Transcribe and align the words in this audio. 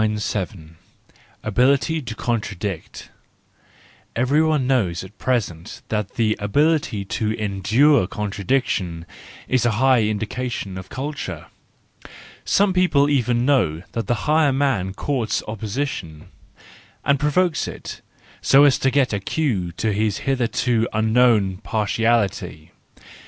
Ability 1.43 2.01
to 2.01 2.15
Contradict 2.15 3.11
—Everyone 4.15 4.65
knows 4.65 5.03
at 5.03 5.19
present 5.19 5.83
that 5.89 6.15
the 6.15 6.35
ability 6.39 7.05
to 7.05 7.33
endure 7.33 8.07
contradiction 8.07 9.05
is 9.47 9.63
a 9.63 9.73
high 9.77 10.01
indication 10.01 10.75
of 10.75 10.89
culture. 10.89 11.45
Some 12.43 12.73
people 12.73 13.11
even 13.11 13.45
know 13.45 13.83
that 13.91 14.07
the 14.07 14.15
higher 14.25 14.51
man 14.51 14.95
courts 14.95 15.43
opposition, 15.47 16.29
and 17.05 17.19
provokes 17.19 17.67
it, 17.67 18.01
so 18.41 18.63
as 18.63 18.79
to 18.79 18.89
get 18.89 19.13
a 19.13 19.19
cue 19.19 19.71
to 19.73 19.93
his 19.93 20.17
hitherto 20.25 20.87
unknown 20.93 21.57
parti¬ 21.59 22.03
ality. 22.09 22.71